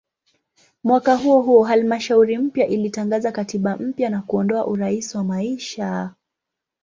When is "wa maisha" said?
5.15-6.13